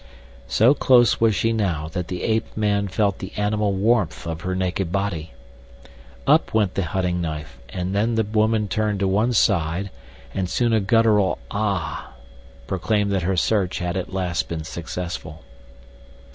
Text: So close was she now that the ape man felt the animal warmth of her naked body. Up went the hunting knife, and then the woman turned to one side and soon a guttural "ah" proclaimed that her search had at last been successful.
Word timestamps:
So 0.47 0.73
close 0.73 1.19
was 1.21 1.35
she 1.35 1.53
now 1.53 1.87
that 1.89 2.07
the 2.07 2.23
ape 2.23 2.57
man 2.57 2.87
felt 2.87 3.19
the 3.19 3.33
animal 3.37 3.73
warmth 3.73 4.25
of 4.25 4.41
her 4.41 4.55
naked 4.55 4.91
body. 4.91 5.31
Up 6.25 6.55
went 6.55 6.73
the 6.73 6.81
hunting 6.85 7.21
knife, 7.21 7.59
and 7.69 7.93
then 7.93 8.15
the 8.15 8.23
woman 8.23 8.67
turned 8.67 8.99
to 9.01 9.07
one 9.07 9.31
side 9.31 9.91
and 10.33 10.49
soon 10.49 10.73
a 10.73 10.79
guttural 10.79 11.37
"ah" 11.51 12.13
proclaimed 12.65 13.11
that 13.11 13.21
her 13.21 13.37
search 13.37 13.77
had 13.77 13.95
at 13.95 14.11
last 14.11 14.49
been 14.49 14.63
successful. 14.63 15.43